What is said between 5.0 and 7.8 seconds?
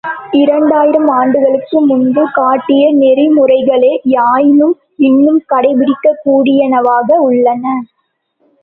இன்னும் கடைப்பிடிக்கக்கூடியனவாக உள்ளன.